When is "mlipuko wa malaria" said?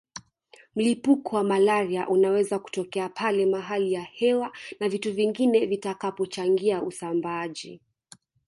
0.75-2.07